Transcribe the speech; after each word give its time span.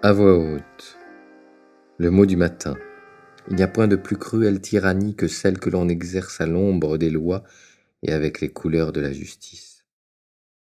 À 0.00 0.12
voix 0.12 0.38
haute. 0.38 0.96
Le 1.96 2.12
mot 2.12 2.24
du 2.24 2.36
matin. 2.36 2.76
Il 3.50 3.56
n'y 3.56 3.64
a 3.64 3.68
point 3.68 3.88
de 3.88 3.96
plus 3.96 4.16
cruelle 4.16 4.60
tyrannie 4.60 5.16
que 5.16 5.26
celle 5.26 5.58
que 5.58 5.70
l'on 5.70 5.88
exerce 5.88 6.40
à 6.40 6.46
l'ombre 6.46 6.98
des 6.98 7.10
lois 7.10 7.42
et 8.04 8.12
avec 8.12 8.40
les 8.40 8.48
couleurs 8.48 8.92
de 8.92 9.00
la 9.00 9.12
justice. 9.12 9.77